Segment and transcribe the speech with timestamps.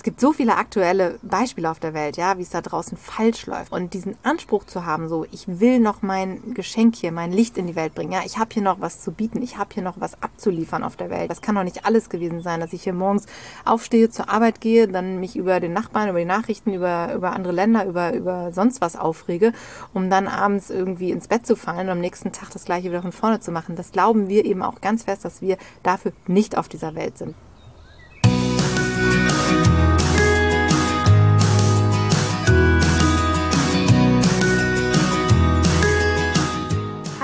[0.00, 3.44] Es gibt so viele aktuelle Beispiele auf der Welt, ja, wie es da draußen falsch
[3.44, 3.70] läuft.
[3.70, 7.66] Und diesen Anspruch zu haben, so, ich will noch mein Geschenk hier, mein Licht in
[7.66, 8.12] die Welt bringen.
[8.12, 10.96] Ja, ich habe hier noch was zu bieten, ich habe hier noch was abzuliefern auf
[10.96, 11.30] der Welt.
[11.30, 13.26] Das kann doch nicht alles gewesen sein, dass ich hier morgens
[13.66, 17.52] aufstehe, zur Arbeit gehe, dann mich über den Nachbarn, über die Nachrichten, über, über andere
[17.52, 19.52] Länder, über, über sonst was aufrege,
[19.92, 23.02] um dann abends irgendwie ins Bett zu fallen und am nächsten Tag das gleiche wieder
[23.02, 23.76] von vorne zu machen.
[23.76, 27.34] Das glauben wir eben auch ganz fest, dass wir dafür nicht auf dieser Welt sind.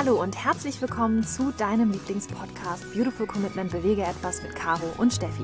[0.07, 5.43] Hallo und herzlich willkommen zu deinem Lieblingspodcast Beautiful Commitment Bewege etwas mit Caro und Steffi.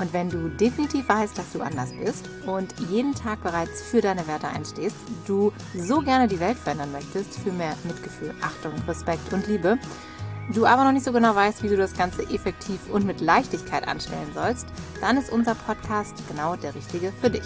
[0.00, 4.26] Und wenn du definitiv weißt, dass du anders bist und jeden Tag bereits für deine
[4.26, 9.46] Werte einstehst, du so gerne die Welt verändern möchtest, für mehr Mitgefühl, Achtung, Respekt und
[9.48, 9.76] Liebe,
[10.54, 13.86] du aber noch nicht so genau weißt, wie du das Ganze effektiv und mit Leichtigkeit
[13.86, 14.66] anstellen sollst,
[15.02, 17.44] dann ist unser Podcast genau der richtige für dich.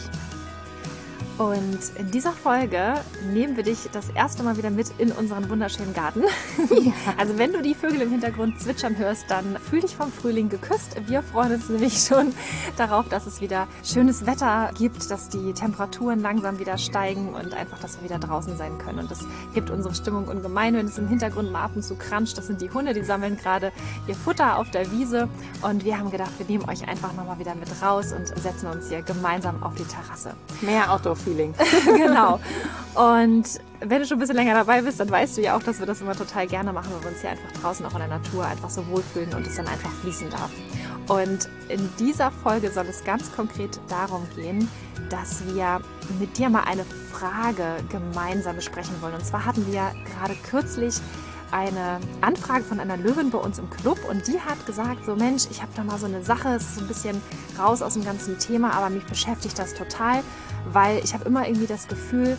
[1.39, 2.95] Und in dieser Folge
[3.33, 6.23] nehmen wir dich das erste Mal wieder mit in unseren wunderschönen Garten.
[6.79, 6.93] Ja.
[7.17, 10.97] Also wenn du die Vögel im Hintergrund zwitschern hörst, dann fühl dich vom Frühling geküsst.
[11.07, 12.33] Wir freuen uns nämlich schon
[12.77, 17.79] darauf, dass es wieder schönes Wetter gibt, dass die Temperaturen langsam wieder steigen und einfach,
[17.81, 19.01] dass wir wieder draußen sein können.
[19.01, 22.37] Und das hebt unsere Stimmung ungemein, wenn es im Hintergrund mal ab und zu kranscht.
[22.39, 23.73] Das sind die Hunde, die sammeln gerade
[24.07, 25.29] ihr Futter auf der Wiese.
[25.63, 28.89] Und wir haben gedacht, wir nehmen euch einfach nochmal wieder mit raus und setzen uns
[28.89, 30.35] hier gemeinsam auf die Terrasse.
[30.61, 31.55] Mehr Outdoor Feeling.
[31.85, 32.41] genau.
[32.95, 35.79] Und wenn du schon ein bisschen länger dabei bist, dann weißt du ja auch, dass
[35.79, 38.09] wir das immer total gerne machen, weil wir uns hier einfach draußen auch in der
[38.09, 40.51] Natur einfach so wohlfühlen und es dann einfach fließen darf.
[41.09, 44.69] Und in dieser Folge soll es ganz konkret darum gehen,
[45.11, 45.81] dass wir
[46.19, 49.15] mit dir mal eine Frage gemeinsam besprechen wollen.
[49.15, 50.97] Und zwar hatten wir gerade kürzlich
[51.51, 55.47] eine Anfrage von einer Löwin bei uns im Club und die hat gesagt, so Mensch,
[55.51, 57.23] ich habe da mal so eine Sache, es ist so ein bisschen
[57.59, 60.23] raus aus dem ganzen Thema, aber mich beschäftigt das total,
[60.73, 62.37] weil ich habe immer irgendwie das Gefühl,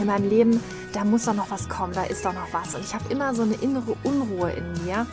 [0.00, 0.60] in meinem Leben,
[0.92, 2.74] da muss doch noch was kommen, da ist doch noch was.
[2.74, 5.06] Und ich habe immer so eine innere Unruhe in mir.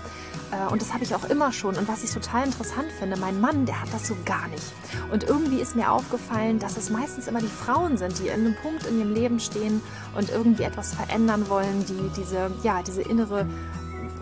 [0.51, 1.75] Äh, und das habe ich auch immer schon.
[1.75, 4.73] Und was ich total interessant finde, mein Mann, der hat das so gar nicht.
[5.11, 8.55] Und irgendwie ist mir aufgefallen, dass es meistens immer die Frauen sind, die in einem
[8.55, 9.81] Punkt in ihrem Leben stehen
[10.15, 13.45] und irgendwie etwas verändern wollen, die diese, ja, diese innere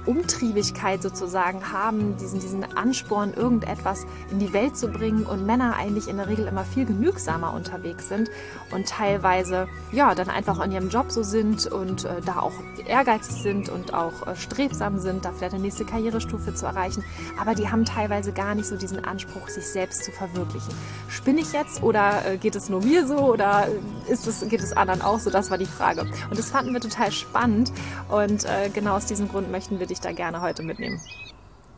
[0.09, 6.07] Umtriebigkeit sozusagen haben, diesen, diesen Ansporn, irgendetwas in die Welt zu bringen und Männer eigentlich
[6.07, 8.31] in der Regel immer viel genügsamer unterwegs sind
[8.71, 12.53] und teilweise ja dann einfach in ihrem Job so sind und äh, da auch
[12.87, 17.03] ehrgeizig sind und auch äh, strebsam sind, da vielleicht eine nächste Karrierestufe zu erreichen,
[17.39, 20.73] aber die haben teilweise gar nicht so diesen Anspruch, sich selbst zu verwirklichen.
[21.07, 23.67] Spinne ich jetzt oder äh, geht es nur mir so oder
[24.07, 25.29] ist es, geht es anderen auch so?
[25.29, 26.01] Das war die Frage.
[26.01, 27.71] Und das fanden wir total spannend
[28.09, 30.99] und äh, genau aus diesem Grund möchten wir dich da gerne heute mitnehmen.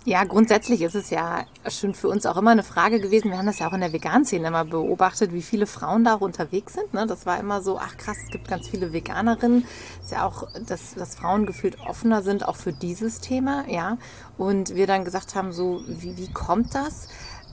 [0.03, 3.29] Ja, grundsätzlich ist es ja schon für uns auch immer eine Frage gewesen.
[3.29, 6.21] Wir haben das ja auch in der Vegan-Szene immer beobachtet, wie viele Frauen da auch
[6.21, 6.91] unterwegs sind.
[6.91, 7.05] Ne?
[7.05, 9.63] Das war immer so, ach krass, es gibt ganz viele Veganerinnen.
[9.99, 13.99] Es ist ja auch, dass, dass Frauen gefühlt offener sind, auch für dieses Thema, ja.
[14.39, 17.07] Und wir dann gesagt haben, so, wie, wie kommt das?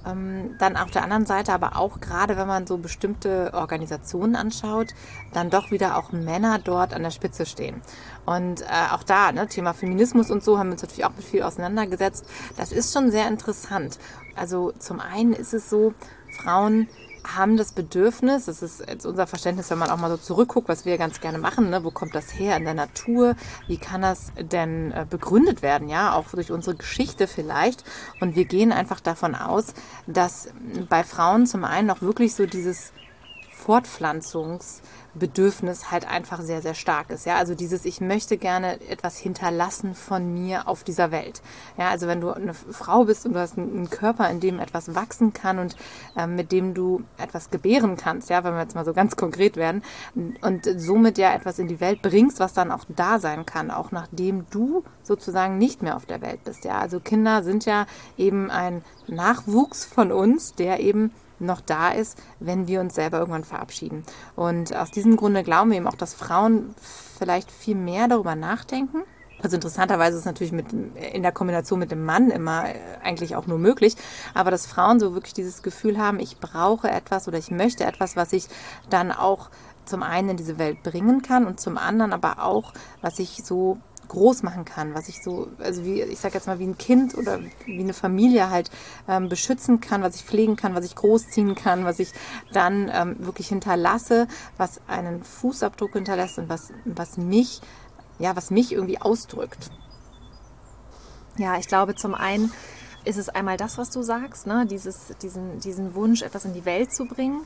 [0.08, 4.88] Ähm, dann auf der anderen Seite aber auch gerade, wenn man so bestimmte Organisationen anschaut,
[5.32, 7.82] dann doch wieder auch Männer dort an der Spitze stehen.
[8.24, 11.24] Und äh, auch da, ne, Thema Feminismus und so, haben wir uns natürlich auch mit
[11.24, 12.26] viel auseinandergesetzt.
[12.56, 13.98] Das ist schon sehr interessant.
[14.36, 15.94] Also zum einen ist es so,
[16.42, 16.88] Frauen
[17.24, 20.84] haben das Bedürfnis, das ist jetzt unser Verständnis, wenn man auch mal so zurückguckt, was
[20.84, 21.84] wir ganz gerne machen, ne?
[21.84, 23.36] wo kommt das her in der Natur,
[23.66, 27.84] wie kann das denn äh, begründet werden, ja, auch durch unsere Geschichte vielleicht.
[28.20, 29.74] Und wir gehen einfach davon aus,
[30.06, 30.48] dass
[30.88, 32.92] bei Frauen zum einen auch wirklich so dieses
[33.66, 34.80] Fortpflanzungs-
[35.18, 37.26] Bedürfnis halt einfach sehr, sehr stark ist.
[37.26, 41.42] Ja, also dieses, ich möchte gerne etwas hinterlassen von mir auf dieser Welt.
[41.76, 44.94] Ja, also wenn du eine Frau bist und du hast einen Körper, in dem etwas
[44.94, 45.76] wachsen kann und
[46.16, 49.56] äh, mit dem du etwas gebären kannst, ja, wenn wir jetzt mal so ganz konkret
[49.56, 49.82] werden
[50.40, 53.90] und somit ja etwas in die Welt bringst, was dann auch da sein kann, auch
[53.90, 56.64] nachdem du sozusagen nicht mehr auf der Welt bist.
[56.64, 57.86] Ja, also Kinder sind ja
[58.16, 63.44] eben ein Nachwuchs von uns, der eben noch da ist, wenn wir uns selber irgendwann
[63.44, 64.04] verabschieden.
[64.36, 66.74] Und aus diesem Grunde glauben wir eben auch, dass Frauen
[67.18, 69.02] vielleicht viel mehr darüber nachdenken.
[69.40, 73.36] Also interessanterweise ist es natürlich mit, in der Kombination mit dem Mann immer äh, eigentlich
[73.36, 73.94] auch nur möglich,
[74.34, 78.16] aber dass Frauen so wirklich dieses Gefühl haben, ich brauche etwas oder ich möchte etwas,
[78.16, 78.46] was ich
[78.90, 79.50] dann auch
[79.84, 83.78] zum einen in diese Welt bringen kann und zum anderen aber auch, was ich so
[84.08, 87.16] groß machen kann, was ich so, also wie, ich sag jetzt mal, wie ein Kind
[87.16, 88.70] oder wie eine Familie halt
[89.06, 92.12] ähm, beschützen kann, was ich pflegen kann, was ich großziehen kann, was ich
[92.52, 94.26] dann ähm, wirklich hinterlasse,
[94.56, 97.60] was einen Fußabdruck hinterlässt und was, was mich,
[98.18, 99.70] ja, was mich irgendwie ausdrückt.
[101.36, 102.52] Ja, ich glaube zum einen,
[103.04, 104.66] ist es einmal das, was du sagst, ne?
[104.66, 107.40] Dieses, diesen, diesen Wunsch, etwas in die Welt zu bringen.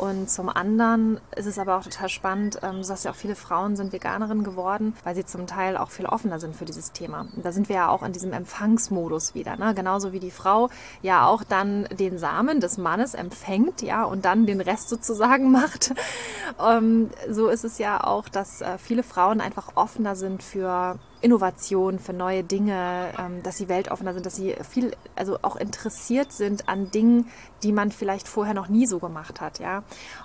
[0.00, 3.76] Und zum anderen ist es aber auch total spannend, ähm, sagst ja auch, viele Frauen
[3.76, 7.26] sind Veganerinnen geworden, weil sie zum Teil auch viel offener sind für dieses Thema.
[7.36, 9.58] Und da sind wir ja auch in diesem Empfangsmodus wieder.
[9.58, 9.74] Ne?
[9.74, 10.70] Genauso wie die Frau
[11.02, 15.92] ja auch dann den Samen des Mannes empfängt, ja, und dann den Rest sozusagen macht.
[16.58, 21.98] Ähm, so ist es ja auch, dass äh, viele Frauen einfach offener sind für Innovation,
[21.98, 26.68] für neue Dinge, ähm, dass sie weltoffener sind, dass sie viel, also auch interessiert sind
[26.68, 27.28] an Dingen,
[27.62, 29.82] die man vielleicht vorher noch nie so gemacht hat, ja.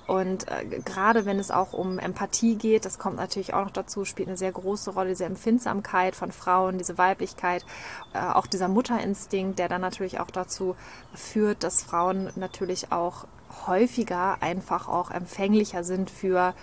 [0.07, 4.05] Und äh, gerade wenn es auch um Empathie geht, das kommt natürlich auch noch dazu,
[4.05, 7.65] spielt eine sehr große Rolle, diese Empfindsamkeit von Frauen, diese Weiblichkeit,
[8.13, 10.75] äh, auch dieser Mutterinstinkt, der dann natürlich auch dazu
[11.13, 13.25] führt, dass Frauen natürlich auch
[13.67, 16.53] häufiger einfach auch empfänglicher sind für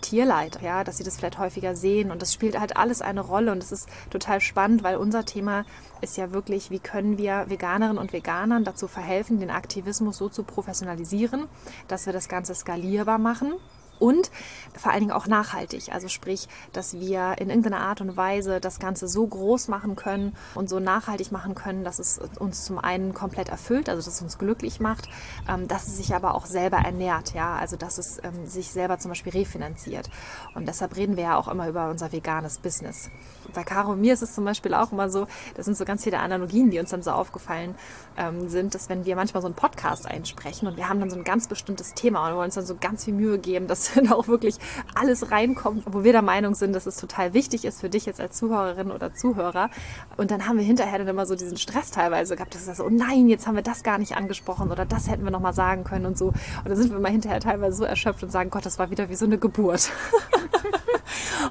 [0.00, 2.10] Tierleid, ja, dass sie das vielleicht häufiger sehen.
[2.10, 3.52] Und das spielt halt alles eine Rolle.
[3.52, 5.64] Und es ist total spannend, weil unser Thema
[6.00, 10.42] ist ja wirklich, wie können wir Veganerinnen und Veganern dazu verhelfen, den Aktivismus so zu
[10.44, 11.48] professionalisieren,
[11.88, 13.54] dass wir das Ganze skalierbar machen
[14.02, 14.32] und
[14.76, 15.92] vor allen Dingen auch nachhaltig.
[15.92, 20.34] Also sprich, dass wir in irgendeiner Art und Weise das Ganze so groß machen können
[20.56, 24.20] und so nachhaltig machen können, dass es uns zum einen komplett erfüllt, also dass es
[24.20, 25.08] uns glücklich macht,
[25.48, 28.98] ähm, dass es sich aber auch selber ernährt, ja, also dass es ähm, sich selber
[28.98, 30.10] zum Beispiel refinanziert.
[30.56, 33.08] Und deshalb reden wir ja auch immer über unser veganes Business.
[33.54, 36.02] Bei Caro und mir ist es zum Beispiel auch immer so, das sind so ganz
[36.02, 37.76] viele Analogien, die uns dann so aufgefallen
[38.16, 41.16] ähm, sind, dass wenn wir manchmal so einen Podcast einsprechen und wir haben dann so
[41.16, 44.14] ein ganz bestimmtes Thema und wollen uns dann so ganz viel Mühe geben, dass da
[44.14, 44.56] auch wirklich
[44.94, 48.20] alles reinkommt, wo wir der Meinung sind, dass es total wichtig ist für dich jetzt
[48.20, 49.70] als Zuhörerin oder Zuhörer.
[50.16, 52.84] Und dann haben wir hinterher dann immer so diesen Stress teilweise gehabt, dass wir so,
[52.84, 55.52] oh nein, jetzt haben wir das gar nicht angesprochen oder das hätten wir noch mal
[55.52, 56.26] sagen können und so.
[56.28, 59.08] Und dann sind wir mal hinterher teilweise so erschöpft und sagen, Gott, das war wieder
[59.08, 59.90] wie so eine Geburt.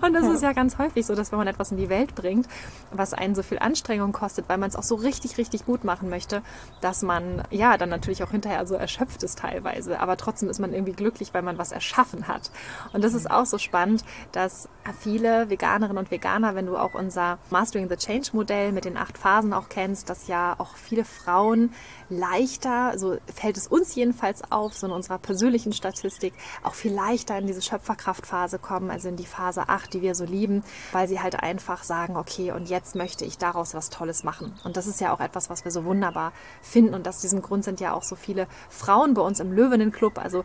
[0.02, 2.48] Und das ist ja ganz häufig so, dass wenn man etwas in die Welt bringt,
[2.92, 6.10] was einen so viel Anstrengung kostet, weil man es auch so richtig, richtig gut machen
[6.10, 6.42] möchte,
[6.80, 10.00] dass man ja dann natürlich auch hinterher so erschöpft ist teilweise.
[10.00, 12.52] Aber trotzdem ist man irgendwie glücklich, weil man was erschaffen hat.
[12.94, 14.70] Und das ist auch so spannend, dass
[15.00, 19.18] viele Veganerinnen und Veganer, wenn du auch unser Mastering the Change Modell mit den acht
[19.18, 21.74] Phasen auch kennst, dass ja auch viele Frauen
[22.10, 26.34] leichter, so fällt es uns jedenfalls auf, so in unserer persönlichen Statistik,
[26.64, 30.26] auch viel leichter in diese Schöpferkraftphase kommen, also in die Phase 8, die wir so
[30.26, 34.54] lieben, weil sie halt einfach sagen, okay, und jetzt möchte ich daraus was Tolles machen.
[34.64, 36.94] Und das ist ja auch etwas, was wir so wunderbar finden.
[36.94, 40.18] Und aus diesem Grund sind ja auch so viele Frauen bei uns im Löwenenclub.
[40.18, 40.44] Also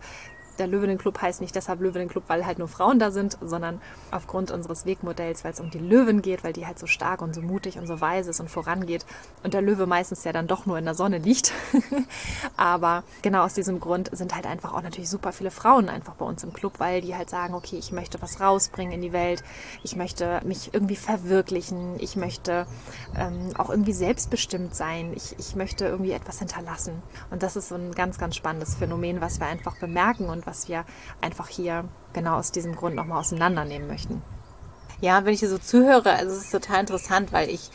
[0.58, 3.80] der Löwenenclub heißt nicht deshalb Löwenenclub, weil halt nur Frauen da sind, sondern
[4.10, 7.34] aufgrund unseres Wegmodells, weil es um die Löwen geht, weil die halt so stark und
[7.34, 9.04] so mutig und so weise ist und vorangeht
[9.42, 11.52] und der Löwe meistens ja dann doch nur in der Sonne liegt.
[12.56, 16.24] Aber genau aus diesem Grund sind halt einfach auch natürlich super viele Frauen einfach bei
[16.24, 19.42] uns im Club, weil die halt sagen, okay, ich möchte was rausbringen in die Welt,
[19.82, 22.66] ich möchte mich irgendwie verwirklichen, ich möchte
[23.16, 27.02] ähm, auch irgendwie selbstbestimmt sein, ich, ich möchte irgendwie etwas hinterlassen.
[27.30, 30.68] Und das ist so ein ganz, ganz spannendes Phänomen, was wir einfach bemerken und was
[30.68, 30.84] wir
[31.20, 34.22] einfach hier genau aus diesem Grund nochmal auseinandernehmen möchten.
[35.00, 37.70] Ja, wenn ich hier so zuhöre, also es ist total interessant, weil ich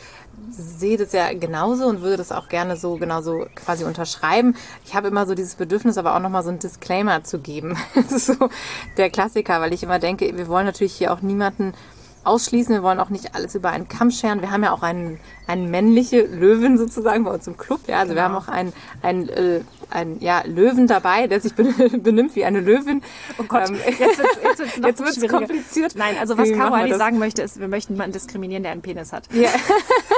[0.50, 4.56] sehe das ja genauso und würde das auch gerne so genauso quasi unterschreiben.
[4.84, 7.76] Ich habe immer so dieses Bedürfnis, aber auch nochmal so ein Disclaimer zu geben.
[7.94, 8.48] Das ist so
[8.96, 11.74] der Klassiker, weil ich immer denke, wir wollen natürlich hier auch niemanden
[12.24, 12.74] ausschließen.
[12.74, 14.40] Wir wollen auch nicht alles über einen Kamm scheren.
[14.40, 17.80] Wir haben ja auch einen, einen männliche Löwen sozusagen bei uns im Club.
[17.86, 18.20] Ja, also genau.
[18.20, 18.72] wir haben auch einen,
[19.02, 19.60] einen, äh,
[19.90, 23.02] einen ja, Löwen dabei, der sich benimmt wie eine Löwin.
[23.38, 25.94] Oh Gott, ähm, jetzt wird es kompliziert.
[25.96, 29.12] Nein, also was Caro eigentlich sagen möchte, ist, wir möchten niemanden diskriminieren, der einen Penis
[29.12, 29.24] hat.
[29.32, 29.50] Ja.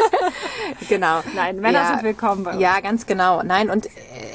[0.89, 1.23] genau.
[1.35, 2.61] Nein, Männer ja, sind willkommen bei uns.
[2.61, 3.43] Ja, ganz genau.
[3.43, 3.89] Nein, und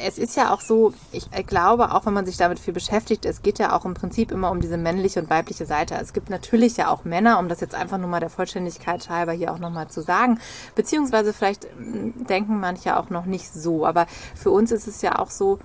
[0.05, 3.41] es ist ja auch so, ich glaube, auch wenn man sich damit viel beschäftigt, es
[3.41, 5.95] geht ja auch im Prinzip immer um diese männliche und weibliche Seite.
[5.95, 9.31] Es gibt natürlich ja auch Männer, um das jetzt einfach nur mal der Vollständigkeit halber
[9.33, 10.39] hier auch nochmal zu sagen,
[10.75, 15.19] beziehungsweise vielleicht hm, denken manche auch noch nicht so, aber für uns ist es ja
[15.19, 15.59] auch so,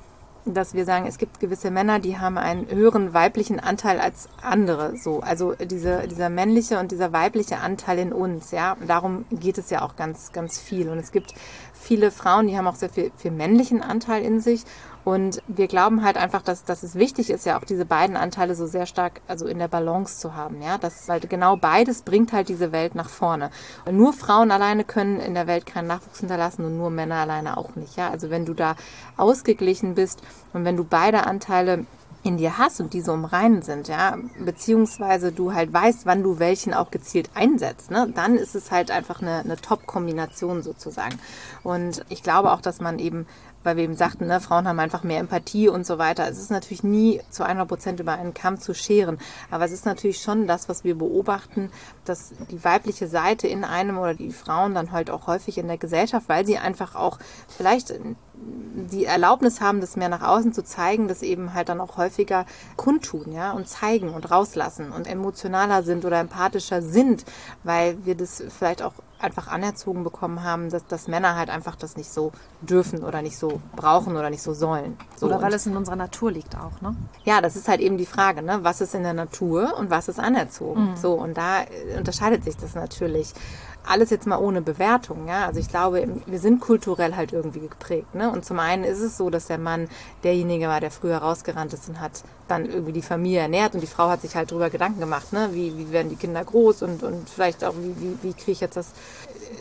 [0.45, 4.97] dass wir sagen, es gibt gewisse Männer, die haben einen höheren weiblichen Anteil als andere.
[4.97, 9.71] So, also diese, dieser männliche und dieser weibliche Anteil in uns, ja, darum geht es
[9.71, 10.89] ja auch ganz, ganz viel.
[10.91, 11.35] Und es gibt
[11.73, 14.65] viele Frauen, die haben auch sehr viel, viel männlichen Anteil in sich.
[15.05, 18.55] Und wir glauben halt einfach, dass, dass es wichtig ist, ja auch diese beiden Anteile
[18.55, 20.79] so sehr stark, also in der Balance zu haben, ja.
[20.79, 23.51] Das, weil genau beides bringt halt diese Welt nach vorne.
[23.85, 27.57] Und nur Frauen alleine können in der Welt keinen Nachwuchs hinterlassen und nur Männer alleine
[27.59, 28.11] auch nicht, ja.
[28.11, 28.77] Also wenn du da
[29.17, 31.87] ausgeglichen bist und wenn du beide Anteile
[32.25, 33.29] in dir hast und die so im
[33.61, 38.55] sind, ja, beziehungsweise du halt weißt, wann du welchen auch gezielt einsetzt, ne, dann ist
[38.55, 41.19] es halt einfach eine, eine Top-Kombination sozusagen.
[41.63, 43.27] Und ich glaube auch, dass man eben
[43.65, 46.29] weil wir eben sagten, ne, Frauen haben einfach mehr Empathie und so weiter.
[46.29, 49.19] Es ist natürlich nie zu 100 Prozent über einen Kamm zu scheren,
[49.51, 51.71] aber es ist natürlich schon das, was wir beobachten,
[52.05, 55.79] dass die weibliche Seite in einem oder die Frauen dann halt auch häufig in der
[55.79, 57.19] Gesellschaft, weil sie einfach auch
[57.49, 57.93] vielleicht
[58.75, 62.45] die Erlaubnis haben, das mehr nach außen zu zeigen, das eben halt dann auch häufiger
[62.77, 67.25] kundtun, ja, und zeigen und rauslassen und emotionaler sind oder empathischer sind,
[67.63, 71.97] weil wir das vielleicht auch einfach anerzogen bekommen haben, dass, dass Männer halt einfach das
[71.97, 74.99] nicht so dürfen oder nicht so brauchen oder nicht so sollen.
[75.17, 76.95] So, oder weil es in unserer Natur liegt auch, ne?
[77.25, 78.61] Ja, das ist halt eben die Frage, ne?
[78.63, 80.91] Was ist in der Natur und was ist anerzogen?
[80.91, 80.97] Mhm.
[80.97, 83.33] So, und da äh, unterscheidet sich das natürlich
[83.87, 85.47] alles jetzt mal ohne Bewertung, ja.
[85.47, 88.31] Also ich glaube, wir sind kulturell halt irgendwie geprägt, ne?
[88.31, 89.89] Und zum einen ist es so, dass der Mann
[90.23, 93.87] derjenige war, der früher rausgerannt ist und hat dann irgendwie die Familie ernährt und die
[93.87, 95.51] Frau hat sich halt darüber Gedanken gemacht, ne?
[95.53, 98.61] Wie, wie werden die Kinder groß und, und vielleicht auch, wie, wie, wie kriege ich
[98.61, 98.93] jetzt das,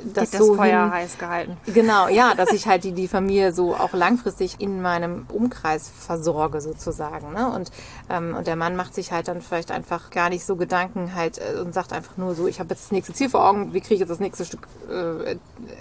[0.03, 0.91] das, das so Feuer hin.
[0.91, 1.57] heiß gehalten.
[1.67, 6.61] Genau, ja, dass ich halt die, die Familie so auch langfristig in meinem Umkreis versorge
[6.61, 7.51] sozusagen, ne?
[7.51, 7.71] Und,
[8.09, 11.39] ähm, und der Mann macht sich halt dann vielleicht einfach gar nicht so Gedanken halt
[11.39, 13.81] äh, und sagt einfach nur so, ich habe jetzt das nächste Ziel vor Augen, wie
[13.81, 15.37] kriege ich jetzt das nächste Stück äh,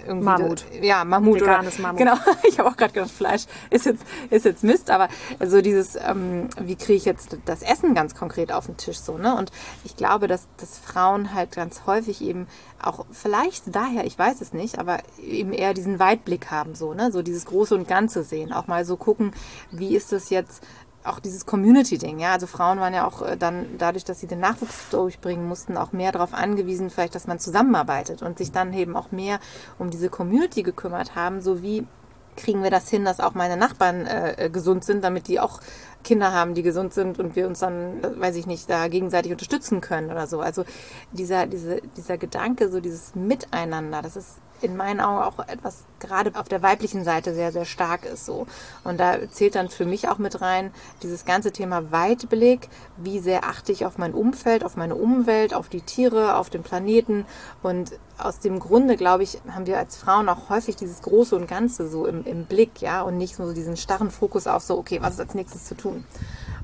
[0.07, 0.65] irgendwie Mammut.
[0.69, 1.99] Das, ja, Mammut Veganes oder Mammut.
[1.99, 2.15] genau.
[2.47, 5.09] ich habe auch gerade gedacht, Fleisch ist jetzt ist jetzt Mist, aber
[5.45, 9.17] so dieses ähm, wie kriege ich jetzt das Essen ganz konkret auf den Tisch so,
[9.17, 9.35] ne?
[9.35, 9.51] Und
[9.83, 12.47] ich glaube, dass dass Frauen halt ganz häufig eben
[12.81, 17.11] auch vielleicht daher, ich weiß es nicht, aber eben eher diesen Weitblick haben so, ne?
[17.11, 19.31] So dieses große und ganze sehen, auch mal so gucken,
[19.71, 20.63] wie ist das jetzt
[21.03, 22.33] auch dieses Community-Ding, ja.
[22.33, 25.91] Also Frauen waren ja auch äh, dann dadurch, dass sie den Nachwuchs durchbringen mussten, auch
[25.91, 29.39] mehr darauf angewiesen, vielleicht, dass man zusammenarbeitet und sich dann eben auch mehr
[29.79, 31.85] um diese Community gekümmert haben, so wie
[32.35, 35.59] kriegen wir das hin, dass auch meine Nachbarn äh, gesund sind, damit die auch
[36.03, 39.81] Kinder haben, die gesund sind und wir uns dann, weiß ich nicht, da gegenseitig unterstützen
[39.81, 40.41] können oder so.
[40.41, 40.65] Also
[41.11, 46.31] dieser, diese, dieser Gedanke, so dieses Miteinander, das ist in meinen Augen auch etwas gerade
[46.35, 48.45] auf der weiblichen Seite sehr, sehr stark ist so.
[48.83, 52.69] Und da zählt dann für mich auch mit rein dieses ganze Thema Weitblick.
[52.97, 56.63] Wie sehr achte ich auf mein Umfeld, auf meine Umwelt, auf die Tiere, auf den
[56.63, 57.25] Planeten.
[57.61, 61.47] Und aus dem Grunde, glaube ich, haben wir als Frauen auch häufig dieses Große und
[61.47, 64.99] Ganze so im, im Blick, ja, und nicht so diesen starren Fokus auf so, okay,
[65.01, 66.05] was ist als nächstes zu tun?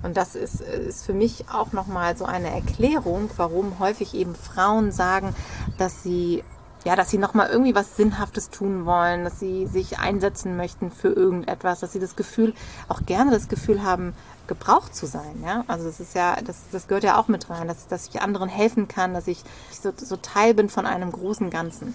[0.01, 4.91] Und das ist, ist für mich auch nochmal so eine Erklärung, warum häufig eben Frauen
[4.91, 5.36] sagen,
[5.77, 6.44] dass sie
[6.86, 11.09] ja, dass sie nochmal irgendwie was Sinnhaftes tun wollen, dass sie sich einsetzen möchten für
[11.09, 12.53] irgendetwas, dass sie das Gefühl,
[12.88, 14.13] auch gerne das Gefühl haben,
[14.48, 15.43] gebraucht zu sein.
[15.43, 15.63] Ja?
[15.67, 18.50] Also das ist ja, das, das gehört ja auch mit rein, dass, dass ich anderen
[18.50, 21.93] helfen kann, dass ich so, so Teil bin von einem großen Ganzen.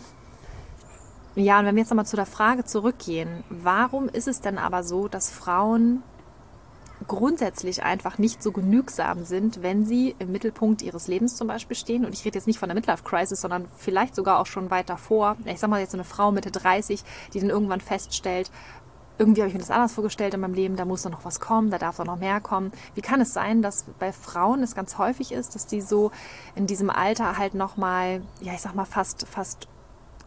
[1.34, 4.84] Ja, und wenn wir jetzt nochmal zu der Frage zurückgehen, warum ist es denn aber
[4.84, 6.02] so, dass Frauen
[7.06, 12.04] grundsätzlich einfach nicht so genügsam sind, wenn sie im Mittelpunkt ihres Lebens zum Beispiel stehen.
[12.04, 15.36] Und ich rede jetzt nicht von der Midlife-Crisis, sondern vielleicht sogar auch schon weiter vor.
[15.44, 18.50] Ich sag mal jetzt so eine Frau Mitte 30, die dann irgendwann feststellt,
[19.18, 21.38] irgendwie habe ich mir das anders vorgestellt in meinem Leben, da muss doch noch was
[21.38, 22.72] kommen, da darf doch noch mehr kommen.
[22.94, 26.10] Wie kann es sein, dass bei Frauen es ganz häufig ist, dass die so
[26.56, 29.68] in diesem Alter halt nochmal, ja, ich sag mal, fast, fast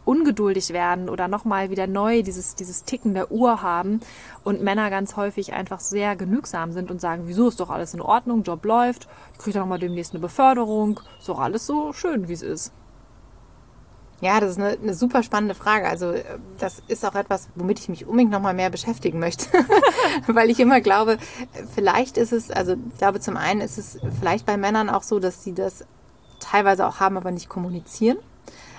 [0.08, 4.00] ungeduldig werden oder nochmal wieder neu dieses, dieses Ticken der Uhr haben
[4.44, 8.02] und Männer ganz häufig einfach sehr genügsam sind und sagen, wieso ist doch alles in
[8.02, 12.30] Ordnung, Job läuft, ich kriege doch nochmal demnächst eine Beförderung, ist doch alles so schön,
[12.30, 12.72] wie es ist.
[14.20, 15.88] Ja, das ist eine, eine, super spannende Frage.
[15.88, 16.16] Also
[16.58, 19.46] das ist auch etwas, womit ich mich unbedingt nochmal mehr beschäftigen möchte,
[20.28, 21.18] weil ich immer glaube,
[21.76, 25.20] vielleicht ist es, also ich glaube zum einen ist es vielleicht bei Männern auch so,
[25.20, 25.86] dass sie das
[26.40, 28.18] teilweise auch haben, aber nicht kommunizieren.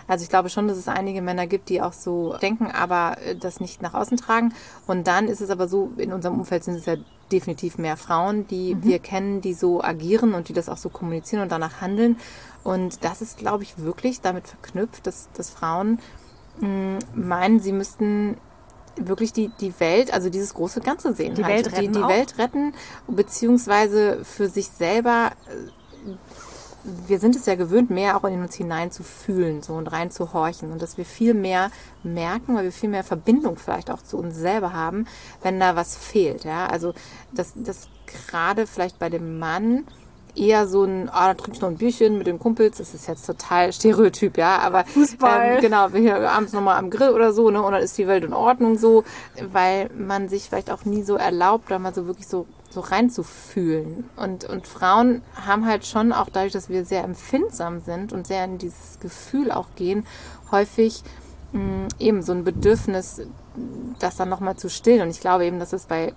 [0.08, 3.36] Also ich glaube schon, dass es einige Männer gibt, die auch so denken, aber äh,
[3.36, 4.52] das nicht nach außen tragen.
[4.86, 6.96] Und dann ist es aber so, in unserem Umfeld sind es ja
[7.30, 8.84] definitiv mehr Frauen, die mhm.
[8.84, 12.16] wir kennen, die so agieren und die das auch so kommunizieren und danach handeln.
[12.64, 16.00] Und das ist, glaube ich, wirklich damit verknüpft, dass, dass Frauen
[16.60, 18.38] mh, mm, meinen, sie müssten
[18.96, 21.34] wirklich die, die Welt, also dieses große Ganze sehen.
[21.34, 21.66] Die halt.
[21.66, 21.92] Welt retten.
[21.92, 22.72] Die, die Welt retten,
[23.06, 25.77] beziehungsweise für sich selber äh,
[26.84, 30.10] wir sind es ja gewöhnt, mehr auch in uns hinein zu fühlen so und rein
[30.10, 31.70] zu horchen und dass wir viel mehr
[32.02, 35.06] merken, weil wir viel mehr Verbindung vielleicht auch zu uns selber haben,
[35.42, 36.44] wenn da was fehlt.
[36.44, 36.94] Ja, also
[37.32, 39.84] dass das gerade vielleicht bei dem Mann
[40.38, 43.08] eher so ein, ah, da trinke ich noch ein Bierchen mit den Kumpels, das ist
[43.08, 45.56] jetzt total Stereotyp, ja, aber Fußball.
[45.56, 48.06] Ähm, genau, wir hier abends nochmal am Grill oder so, ne, und dann ist die
[48.06, 49.04] Welt in Ordnung so,
[49.52, 54.08] weil man sich vielleicht auch nie so erlaubt, da mal so wirklich so so reinzufühlen.
[54.16, 58.44] Und, und Frauen haben halt schon auch dadurch, dass wir sehr empfindsam sind und sehr
[58.44, 60.06] in dieses Gefühl auch gehen,
[60.50, 61.02] häufig
[61.52, 63.22] mh, mm, eben so ein Bedürfnis,
[63.98, 65.02] das dann nochmal zu stillen.
[65.02, 66.12] Und ich glaube eben, dass es bei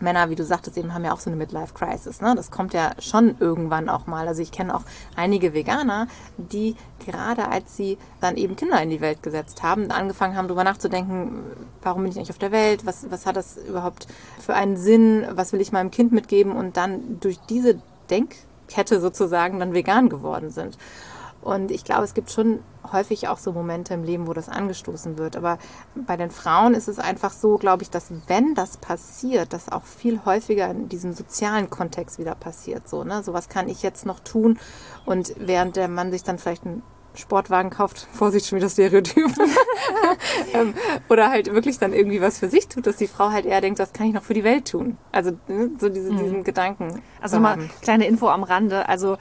[0.00, 2.20] Männer, wie du sagtest, eben haben ja auch so eine Midlife-Crisis.
[2.20, 2.34] Ne?
[2.36, 4.28] Das kommt ja schon irgendwann auch mal.
[4.28, 4.82] Also ich kenne auch
[5.14, 10.36] einige Veganer, die gerade als sie dann eben Kinder in die Welt gesetzt haben, angefangen
[10.36, 11.42] haben, darüber nachzudenken,
[11.82, 14.06] warum bin ich eigentlich auf der Welt, was, was hat das überhaupt
[14.40, 19.58] für einen Sinn, was will ich meinem Kind mitgeben und dann durch diese Denkkette sozusagen
[19.58, 20.76] dann vegan geworden sind.
[21.42, 22.60] Und ich glaube, es gibt schon
[22.92, 25.36] häufig auch so Momente im Leben, wo das angestoßen wird.
[25.36, 25.58] Aber
[25.94, 29.84] bei den Frauen ist es einfach so, glaube ich, dass wenn das passiert, das auch
[29.84, 32.88] viel häufiger in diesem sozialen Kontext wieder passiert.
[32.88, 33.22] So, ne?
[33.22, 34.58] so was kann ich jetzt noch tun?
[35.04, 36.82] Und während der Mann sich dann vielleicht einen
[37.16, 39.30] Sportwagen kauft, Vorsicht schon wieder Stereotyp,
[40.52, 40.74] ähm,
[41.08, 43.78] oder halt wirklich dann irgendwie was für sich tut, dass die Frau halt eher denkt,
[43.78, 44.98] was kann ich noch für die Welt tun?
[45.12, 46.18] Also ne, so diese, mhm.
[46.18, 47.02] diesen Gedanken.
[47.20, 48.88] Also mal kleine Info am Rande.
[48.88, 49.16] Also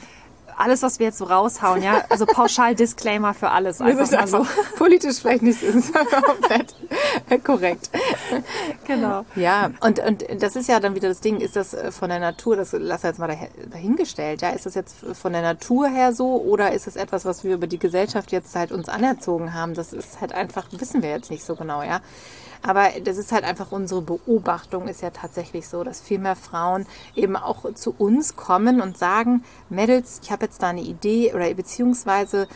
[0.57, 3.81] alles, was wir jetzt so raushauen, ja, also pauschal Disclaimer für alles.
[3.81, 4.47] Einfach mal so.
[4.77, 6.73] Politisch vielleicht nicht ist komplett
[7.43, 7.89] korrekt.
[8.85, 9.25] Genau.
[9.35, 12.19] Ja, und, und das ist ja dann wieder das Ding, ist das äh, von der
[12.19, 13.35] Natur, das lass jetzt mal
[13.71, 17.43] dahingestellt, ja, ist das jetzt von der Natur her so oder ist es etwas, was
[17.43, 19.73] wir über die Gesellschaft jetzt halt uns anerzogen haben?
[19.73, 22.01] Das ist halt einfach, wissen wir jetzt nicht so genau, ja.
[22.67, 26.87] Aber das ist halt einfach unsere Beobachtung, ist ja tatsächlich so, dass viel mehr Frauen
[27.13, 31.53] eben auch zu uns kommen und sagen, Mädels, ich habe jetzt da eine Idee oder
[31.53, 32.47] beziehungsweise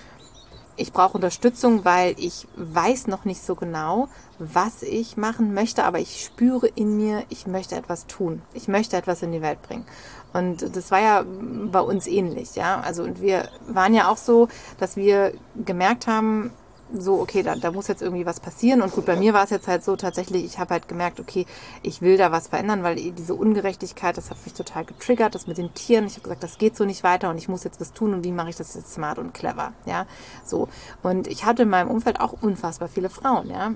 [0.79, 4.07] ich brauche Unterstützung, weil ich weiß noch nicht so genau,
[4.39, 8.41] was ich machen möchte, aber ich spüre in mir, ich möchte etwas tun.
[8.53, 9.85] Ich möchte etwas in die Welt bringen.
[10.31, 12.79] Und das war ja bei uns ähnlich, ja.
[12.79, 15.33] Also, und wir waren ja auch so, dass wir
[15.65, 16.51] gemerkt haben,
[16.97, 18.81] so, okay, da, da muss jetzt irgendwie was passieren.
[18.81, 21.45] Und gut, bei mir war es jetzt halt so tatsächlich, ich habe halt gemerkt, okay,
[21.83, 25.57] ich will da was verändern, weil diese Ungerechtigkeit, das hat mich total getriggert, das mit
[25.57, 26.05] den Tieren.
[26.05, 28.23] Ich habe gesagt, das geht so nicht weiter und ich muss jetzt was tun und
[28.23, 30.05] wie mache ich das jetzt smart und clever, ja,
[30.43, 30.67] so.
[31.03, 33.67] Und ich hatte in meinem Umfeld auch unfassbar viele Frauen, ja.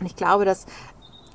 [0.00, 0.66] Und ich glaube, dass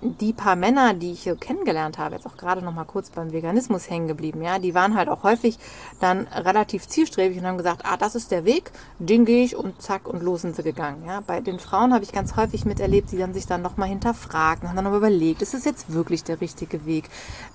[0.02, 3.32] die paar Männer, die ich hier kennengelernt habe, jetzt auch gerade noch mal kurz beim
[3.34, 5.60] Veganismus hängen geblieben, ja, die waren halt auch häufig
[6.00, 9.82] dann relativ zielstrebig und haben gesagt, ah, das ist der Weg, den gehe ich und
[9.82, 11.22] zack und los sind sie gegangen, ja.
[11.26, 14.70] Bei den Frauen habe ich ganz häufig miterlebt, die dann sich dann noch mal hinterfragen,
[14.70, 17.10] haben dann noch überlegt, ist es jetzt wirklich der richtige Weg?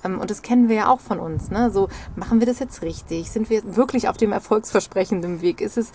[0.05, 1.71] Ähm, und das kennen wir ja auch von uns, ne?
[1.71, 3.31] So, machen wir das jetzt richtig?
[3.31, 5.61] Sind wir wirklich auf dem erfolgsversprechenden Weg?
[5.61, 5.93] Ist es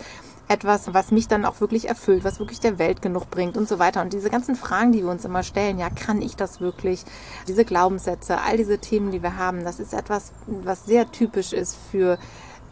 [0.49, 3.79] etwas, was mich dann auch wirklich erfüllt, was wirklich der Welt genug bringt und so
[3.79, 4.01] weiter.
[4.01, 7.05] Und diese ganzen Fragen, die wir uns immer stellen, ja, kann ich das wirklich?
[7.47, 11.77] Diese Glaubenssätze, all diese Themen, die wir haben, das ist etwas, was sehr typisch ist
[11.91, 12.17] für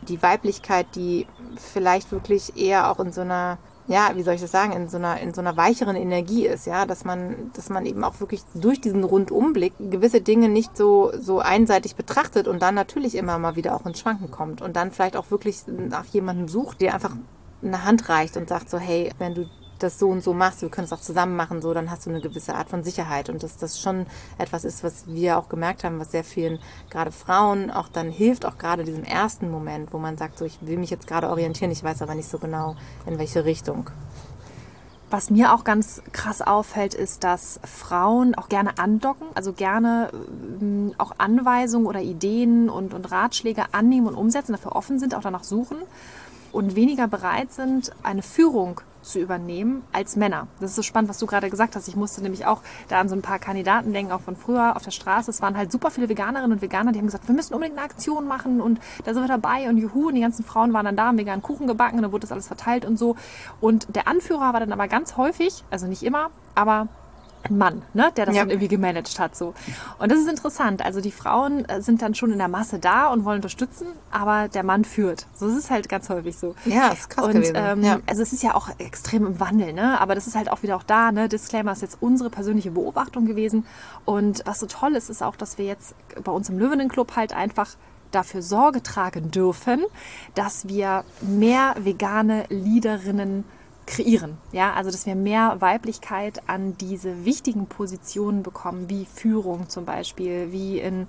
[0.02, 3.60] die Weiblichkeit, die vielleicht wirklich eher auch in so einer
[3.90, 6.68] ja, wie soll ich das sagen, in so einer, in so einer weicheren Energie ist,
[6.68, 11.14] ja, dass man, dass man eben auch wirklich durch diesen Rundumblick gewisse Dinge nicht so,
[11.18, 14.92] so einseitig betrachtet und dann natürlich immer mal wieder auch ins Schwanken kommt und dann
[14.92, 17.16] vielleicht auch wirklich nach jemandem sucht, der einfach
[17.62, 20.70] eine Hand reicht und sagt so, hey, wenn du das so und so machst, wir
[20.70, 23.30] können es auch zusammen machen, so, dann hast du eine gewisse Art von Sicherheit.
[23.30, 24.06] Und dass das schon
[24.38, 28.46] etwas ist, was wir auch gemerkt haben, was sehr vielen, gerade Frauen, auch dann hilft,
[28.46, 31.72] auch gerade diesem ersten Moment, wo man sagt, so, ich will mich jetzt gerade orientieren,
[31.72, 33.90] ich weiß aber nicht so genau, in welche Richtung.
[35.10, 40.92] Was mir auch ganz krass auffällt, ist, dass Frauen auch gerne andocken, also gerne äh,
[40.98, 45.46] auch Anweisungen oder Ideen und, und Ratschläge annehmen und umsetzen, dafür offen sind, auch danach
[45.46, 45.78] suchen
[46.58, 50.48] und weniger bereit sind, eine Führung zu übernehmen als Männer.
[50.60, 51.88] Das ist so spannend, was du gerade gesagt hast.
[51.88, 54.82] Ich musste nämlich auch da an so ein paar Kandidaten denken, auch von früher auf
[54.82, 55.30] der Straße.
[55.30, 57.86] Es waren halt super viele Veganerinnen und Veganer, die haben gesagt, wir müssen unbedingt eine
[57.86, 60.08] Aktion machen und da sind wir dabei und juhu.
[60.08, 62.32] Und die ganzen Frauen waren dann da, haben veganen Kuchen gebacken und dann wurde das
[62.32, 63.16] alles verteilt und so.
[63.62, 66.88] Und der Anführer war dann aber ganz häufig, also nicht immer, aber
[67.50, 68.42] Mann, ne, der das ja.
[68.42, 69.36] dann irgendwie gemanagt hat.
[69.36, 69.54] So.
[70.00, 70.84] Und das ist interessant.
[70.84, 74.48] Also die Frauen äh, sind dann schon in der Masse da und wollen unterstützen, aber
[74.48, 75.28] der Mann führt.
[75.34, 76.56] So ist es halt ganz häufig so.
[76.66, 77.56] Ja, ist krass und, gewesen.
[77.56, 78.00] Ähm, ja.
[78.06, 80.00] Also es ist ja auch extrem im Wandel, ne?
[80.00, 81.30] Aber das ist halt auch wieder auch da, ne?
[81.30, 83.66] Disclaimer ist jetzt unsere persönliche Beobachtung gewesen.
[84.06, 87.34] Und was so toll ist, ist auch, dass wir jetzt bei uns im Löwenenclub halt
[87.34, 87.70] einfach
[88.12, 89.84] dafür Sorge tragen dürfen,
[90.34, 93.44] dass wir mehr vegane Leaderinnen
[93.88, 94.38] kreieren.
[94.52, 100.52] Ja, also dass wir mehr Weiblichkeit an diese wichtigen Positionen bekommen, wie Führung zum Beispiel,
[100.52, 101.08] wie in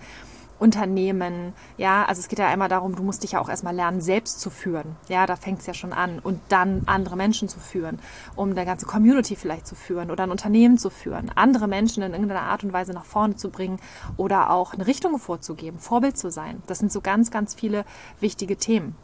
[0.59, 1.53] Unternehmen.
[1.77, 4.41] Ja, also es geht ja einmal darum, du musst dich ja auch erstmal lernen, selbst
[4.41, 4.97] zu führen.
[5.09, 6.19] Ja, da fängt es ja schon an.
[6.19, 7.99] Und dann andere Menschen zu führen,
[8.35, 12.13] um der ganze Community vielleicht zu führen oder ein Unternehmen zu führen, andere Menschen in
[12.13, 13.79] irgendeiner Art und Weise nach vorne zu bringen
[14.17, 16.63] oder auch eine Richtung vorzugeben, Vorbild zu sein.
[16.67, 17.85] Das sind so ganz, ganz viele
[18.21, 18.97] wichtige Themen.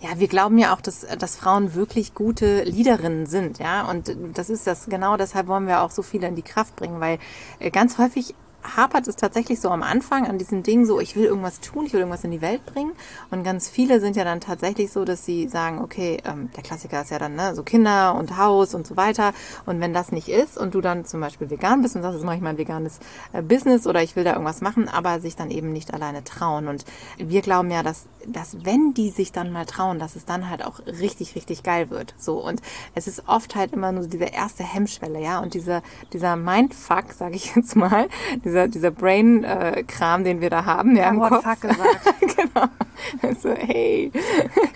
[0.00, 3.88] Ja, wir glauben ja auch, dass, dass Frauen wirklich gute Leaderinnen sind, ja.
[3.88, 7.00] Und das ist das, genau deshalb wollen wir auch so viele in die Kraft bringen,
[7.00, 7.18] weil
[7.60, 8.34] äh, ganz häufig
[8.74, 11.92] hapert es tatsächlich so am Anfang an diesem Ding so, ich will irgendwas tun, ich
[11.92, 12.92] will irgendwas in die Welt bringen.
[13.30, 17.02] Und ganz viele sind ja dann tatsächlich so, dass sie sagen, okay, ähm, der Klassiker
[17.02, 19.32] ist ja dann ne, so Kinder und Haus und so weiter.
[19.66, 22.24] Und wenn das nicht ist und du dann zum Beispiel vegan bist und sagst, jetzt
[22.24, 22.98] mache ich mal ein veganes
[23.32, 26.68] äh, Business oder ich will da irgendwas machen, aber sich dann eben nicht alleine trauen.
[26.68, 26.84] Und
[27.18, 30.64] wir glauben ja, dass, dass wenn die sich dann mal trauen, dass es dann halt
[30.64, 32.14] auch richtig, richtig geil wird.
[32.18, 32.42] So.
[32.44, 32.60] Und
[32.94, 35.40] es ist oft halt immer nur diese erste Hemmschwelle, ja.
[35.40, 38.08] Und dieser, dieser Mindfuck, sage ich jetzt mal,
[38.56, 41.44] dieser, dieser Brain-Kram, den wir da haben, ja, im Kopf.
[41.44, 42.14] Fuck gesagt.
[42.20, 42.66] genau.
[43.22, 44.10] Also, hey.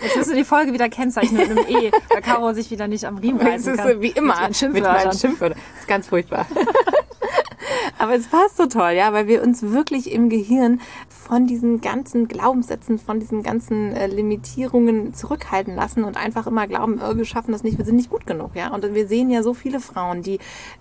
[0.01, 3.05] Jetzt müssen wir die Folge wieder kennzeichnen mit einem E, weil Caro sich wieder nicht
[3.05, 3.85] am Riemen reißen kann.
[3.85, 5.05] Das ist wie immer mit meinen Schimpfwörtern.
[5.05, 6.45] Das ist ganz furchtbar.
[8.01, 12.27] Aber es passt so toll, ja, weil wir uns wirklich im Gehirn von diesen ganzen
[12.27, 17.51] Glaubenssätzen, von diesen ganzen äh, Limitierungen zurückhalten lassen und einfach immer glauben, oh, wir schaffen
[17.51, 18.73] das nicht, wir sind nicht gut genug, ja.
[18.73, 20.39] Und wir sehen ja so viele Frauen, die,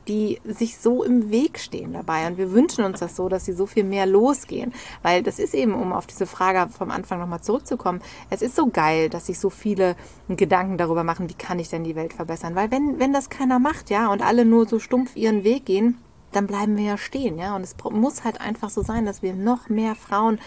[0.09, 2.27] die sich so im Weg stehen dabei.
[2.27, 4.73] Und wir wünschen uns das so, dass sie so viel mehr losgehen.
[5.03, 8.69] Weil das ist eben, um auf diese Frage vom Anfang nochmal zurückzukommen, es ist so
[8.69, 9.95] geil, dass sich so viele
[10.31, 12.55] Gedanken darüber machen, wie kann ich denn die Welt verbessern.
[12.55, 15.99] Weil wenn, wenn das keiner macht, ja, und alle nur so stumpf ihren Weg gehen,
[16.33, 17.57] dann bleiben wir ja stehen, ja.
[17.57, 20.39] Und es muss halt einfach so sein, dass wir noch mehr Frauen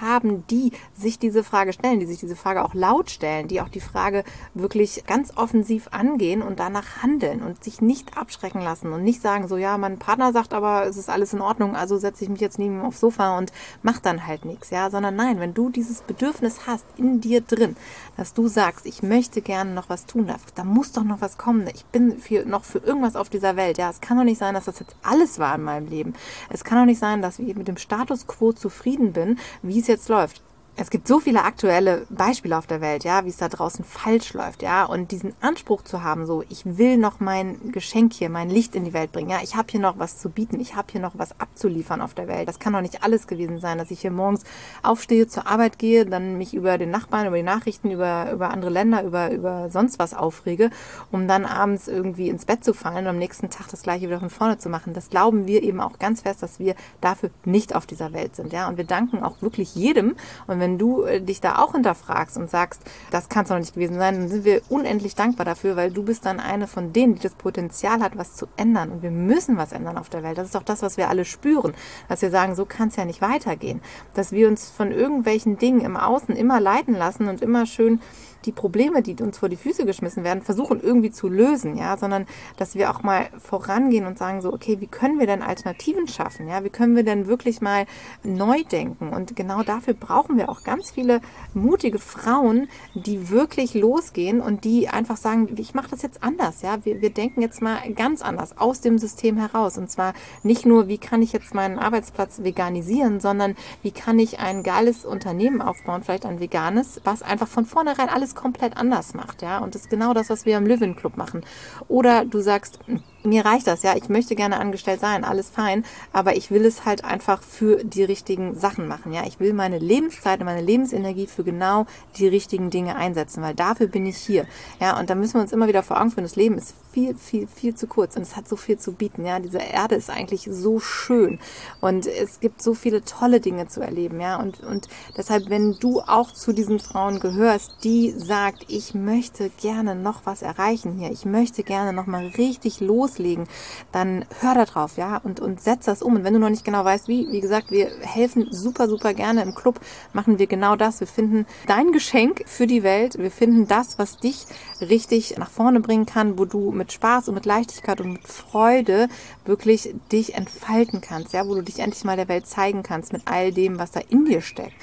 [0.00, 3.68] haben, die sich diese Frage stellen, die sich diese Frage auch laut stellen, die auch
[3.68, 4.24] die Frage
[4.54, 9.48] wirklich ganz offensiv angehen und danach handeln und sich nicht abschrecken lassen und nicht sagen,
[9.48, 12.40] so ja, mein Partner sagt aber, es ist alles in Ordnung, also setze ich mich
[12.40, 13.52] jetzt neben ihm aufs Sofa und
[13.82, 17.76] mach dann halt nichts, ja, sondern nein, wenn du dieses Bedürfnis hast in dir drin,
[18.16, 21.68] dass du sagst, ich möchte gerne noch was tun, da muss doch noch was kommen,
[21.72, 24.54] ich bin für, noch für irgendwas auf dieser Welt, ja, es kann doch nicht sein,
[24.54, 26.14] dass das jetzt alles war in meinem Leben.
[26.48, 29.86] Es kann doch nicht sein, dass ich mit dem Status quo zufrieden bin, wie es
[29.86, 30.42] jetzt läuft
[30.74, 34.32] es gibt so viele aktuelle Beispiele auf der Welt, ja, wie es da draußen falsch
[34.32, 38.48] läuft, ja, und diesen Anspruch zu haben, so, ich will noch mein Geschenk hier, mein
[38.48, 40.88] Licht in die Welt bringen, ja, ich habe hier noch was zu bieten, ich habe
[40.90, 42.48] hier noch was abzuliefern auf der Welt.
[42.48, 44.44] Das kann doch nicht alles gewesen sein, dass ich hier morgens
[44.82, 48.70] aufstehe, zur Arbeit gehe, dann mich über den Nachbarn, über die Nachrichten, über, über andere
[48.70, 50.70] Länder, über, über sonst was aufrege,
[51.10, 54.20] um dann abends irgendwie ins Bett zu fallen und am nächsten Tag das gleiche wieder
[54.20, 54.94] von vorne zu machen.
[54.94, 58.54] Das glauben wir eben auch ganz fest, dass wir dafür nicht auf dieser Welt sind,
[58.54, 62.38] ja, und wir danken auch wirklich jedem und wenn du äh, dich da auch hinterfragst
[62.38, 65.76] und sagst, das kann es doch nicht gewesen sein, dann sind wir unendlich dankbar dafür,
[65.76, 68.90] weil du bist dann eine von denen, die das Potenzial hat, was zu ändern.
[68.90, 70.38] Und wir müssen was ändern auf der Welt.
[70.38, 71.74] Das ist doch das, was wir alle spüren,
[72.08, 73.82] dass wir sagen, so kann es ja nicht weitergehen.
[74.14, 78.00] Dass wir uns von irgendwelchen Dingen im Außen immer leiten lassen und immer schön
[78.44, 82.26] die Probleme, die uns vor die Füße geschmissen werden, versuchen irgendwie zu lösen, ja, sondern
[82.56, 86.48] dass wir auch mal vorangehen und sagen so, okay, wie können wir denn Alternativen schaffen,
[86.48, 87.86] ja, wie können wir denn wirklich mal
[88.22, 89.10] neu denken?
[89.10, 91.20] Und genau dafür brauchen wir auch ganz viele
[91.54, 96.84] mutige Frauen, die wirklich losgehen und die einfach sagen, ich mache das jetzt anders, ja,
[96.84, 99.78] wir, wir denken jetzt mal ganz anders aus dem System heraus.
[99.78, 104.38] Und zwar nicht nur, wie kann ich jetzt meinen Arbeitsplatz veganisieren, sondern wie kann ich
[104.38, 109.42] ein geiles Unternehmen aufbauen, vielleicht ein veganes, was einfach von vornherein alles komplett anders macht,
[109.42, 109.58] ja.
[109.58, 111.42] Und das ist genau das, was wir im Living Club machen.
[111.88, 112.78] Oder du sagst,
[113.24, 116.84] mir reicht das, ja, ich möchte gerne angestellt sein, alles fein, aber ich will es
[116.84, 119.24] halt einfach für die richtigen Sachen machen, ja.
[119.26, 123.86] Ich will meine Lebenszeit und meine Lebensenergie für genau die richtigen Dinge einsetzen, weil dafür
[123.86, 124.46] bin ich hier,
[124.80, 124.98] ja.
[124.98, 127.46] Und da müssen wir uns immer wieder vor Augen führen, das Leben ist viel, viel,
[127.46, 129.38] viel zu kurz und es hat so viel zu bieten, ja.
[129.38, 131.38] Diese Erde ist eigentlich so schön
[131.80, 134.38] und es gibt so viele tolle Dinge zu erleben, ja.
[134.40, 139.94] Und, und deshalb, wenn du auch zu diesen Frauen gehörst, die sagt, ich möchte gerne
[139.94, 143.46] noch was erreichen hier, ich möchte gerne noch mal richtig los loslegen,
[143.90, 146.16] dann hör da drauf, ja, und, und setz das um.
[146.16, 149.42] Und wenn du noch nicht genau weißt, wie, wie gesagt, wir helfen super, super gerne
[149.42, 149.80] im Club,
[150.12, 151.00] machen wir genau das.
[151.00, 153.18] Wir finden dein Geschenk für die Welt.
[153.18, 154.46] Wir finden das, was dich
[154.80, 159.08] richtig nach vorne bringen kann, wo du mit Spaß und mit Leichtigkeit und mit Freude
[159.44, 163.22] wirklich dich entfalten kannst, ja, wo du dich endlich mal der Welt zeigen kannst mit
[163.26, 164.74] all dem, was da in dir steckt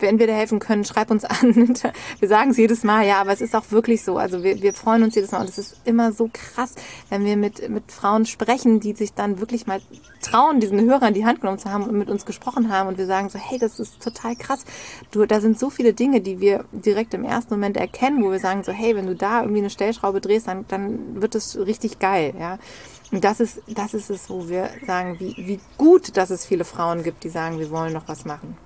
[0.00, 1.54] wenn wir dir helfen können, schreib uns an.
[2.18, 4.18] Wir sagen es jedes Mal, ja, aber es ist auch wirklich so.
[4.18, 6.74] Also wir, wir freuen uns jedes Mal und es ist immer so krass,
[7.10, 9.80] wenn wir mit, mit Frauen sprechen, die sich dann wirklich mal
[10.22, 12.98] trauen, diesen Hörer in die Hand genommen zu haben und mit uns gesprochen haben und
[12.98, 14.64] wir sagen so, hey, das ist total krass.
[15.10, 18.40] Du, da sind so viele Dinge, die wir direkt im ersten Moment erkennen, wo wir
[18.40, 21.98] sagen so, hey, wenn du da irgendwie eine Stellschraube drehst, dann, dann wird es richtig
[21.98, 22.58] geil, ja.
[23.12, 26.64] Und das ist, das ist es, wo wir sagen, wie, wie gut, dass es viele
[26.64, 28.56] Frauen gibt, die sagen, wir wollen noch was machen.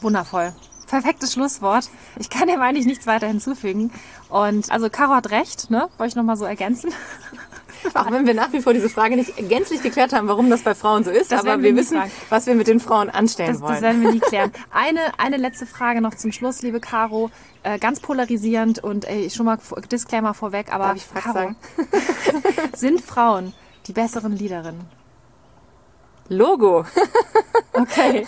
[0.00, 0.52] Wundervoll.
[0.86, 1.90] Perfektes Schlusswort.
[2.18, 3.90] Ich kann dem eigentlich nichts weiter hinzufügen.
[4.28, 5.88] Und also Caro hat recht, ne?
[5.98, 6.92] Wollte ich nochmal so ergänzen.
[7.94, 10.74] Auch wenn wir nach wie vor diese Frage nicht gänzlich geklärt haben, warum das bei
[10.74, 12.10] Frauen so ist, das aber wir, wir wissen, sagen.
[12.30, 13.72] was wir mit den Frauen anstellen das, wollen.
[13.74, 14.52] Das werden wir nie klären.
[14.70, 17.30] Eine, eine letzte Frage noch zum Schluss, liebe Caro.
[17.62, 19.58] Äh, ganz polarisierend und ey, schon mal
[19.90, 21.56] Disclaimer vorweg, aber Darf ich Caro, sagen?
[22.76, 23.52] sind Frauen
[23.86, 24.80] die besseren Leaderinnen?
[26.28, 26.84] Logo.
[27.78, 28.24] Okay,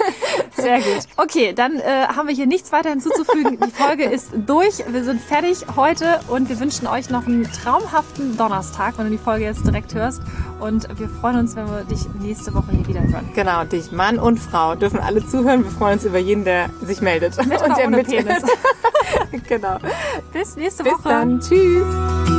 [0.57, 1.05] sehr gut.
[1.17, 3.59] Okay, dann äh, haben wir hier nichts weiter hinzuzufügen.
[3.65, 4.85] Die Folge ist durch.
[4.87, 9.19] Wir sind fertig heute und wir wünschen euch noch einen traumhaften Donnerstag, wenn du die
[9.19, 10.21] Folge jetzt direkt hörst.
[10.61, 13.27] Und wir freuen uns, wenn wir dich nächste Woche hier wieder hören.
[13.35, 15.65] Genau, dich, Mann und Frau, dürfen alle zuhören.
[15.65, 17.37] Wir freuen uns über jeden, der sich meldet.
[17.47, 18.07] Mit und der mit
[19.49, 19.79] genau.
[20.33, 21.09] Bis nächste Bis Woche.
[21.09, 21.41] dann.
[21.41, 22.38] Tschüss.